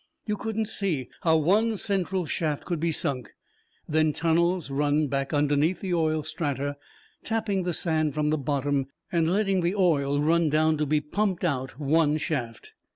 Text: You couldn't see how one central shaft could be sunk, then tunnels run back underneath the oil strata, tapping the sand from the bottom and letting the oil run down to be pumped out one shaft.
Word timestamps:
You 0.25 0.35
couldn't 0.35 0.65
see 0.65 1.09
how 1.21 1.37
one 1.37 1.77
central 1.77 2.25
shaft 2.25 2.65
could 2.65 2.79
be 2.79 2.91
sunk, 2.91 3.29
then 3.87 4.13
tunnels 4.13 4.71
run 4.71 5.05
back 5.05 5.31
underneath 5.31 5.81
the 5.81 5.93
oil 5.93 6.23
strata, 6.23 6.77
tapping 7.23 7.61
the 7.65 7.73
sand 7.75 8.15
from 8.15 8.31
the 8.31 8.37
bottom 8.39 8.87
and 9.11 9.31
letting 9.31 9.61
the 9.61 9.75
oil 9.75 10.19
run 10.19 10.49
down 10.49 10.77
to 10.79 10.87
be 10.87 11.01
pumped 11.01 11.43
out 11.43 11.79
one 11.79 12.17
shaft. 12.17 12.71